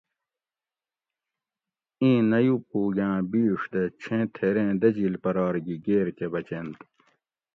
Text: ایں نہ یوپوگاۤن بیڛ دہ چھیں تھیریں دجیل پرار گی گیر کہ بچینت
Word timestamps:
ایں 2.01 2.19
نہ 2.29 2.37
یوپوگاۤن 2.45 3.15
بیڛ 3.31 3.61
دہ 3.73 3.83
چھیں 4.01 4.23
تھیریں 4.35 4.71
دجیل 4.81 5.15
پرار 5.23 5.55
گی 5.65 5.75
گیر 5.85 6.07
کہ 6.17 6.25
بچینت 6.33 6.79